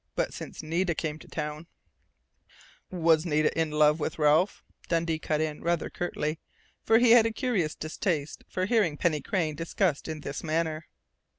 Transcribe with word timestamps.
But 0.15 0.33
since 0.33 0.63
Nita 0.63 0.95
came 0.95 1.19
to 1.19 1.27
town" 1.27 1.67
"Was 3.05 3.23
Nita 3.23 3.55
in 3.55 3.69
love 3.69 3.99
with 3.99 4.17
Ralph?" 4.17 4.63
Dundee 4.89 5.19
cut 5.19 5.39
in, 5.41 5.61
rather 5.61 5.91
curtly, 5.91 6.39
for 6.83 6.97
he 6.97 7.11
had 7.11 7.27
a 7.27 7.31
curious 7.31 7.75
distaste 7.75 8.43
for 8.49 8.65
hearing 8.65 8.97
Penny 8.97 9.21
Crain 9.21 9.53
discussed 9.53 10.07
in 10.07 10.21
this 10.21 10.43
manner. 10.43 10.87